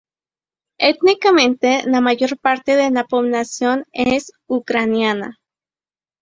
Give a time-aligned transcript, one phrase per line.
[0.79, 5.37] Étnicamente la mayor parte de la población es ucraniana.